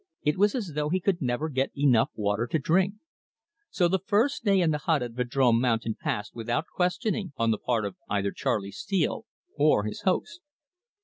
[0.23, 2.95] It was as though he could never get enough water to drink.
[3.69, 7.59] So the first day in the hut at Vadrome Mountain passed without questioning on the
[7.59, 9.27] part of either Charley Steele
[9.57, 10.41] or his host.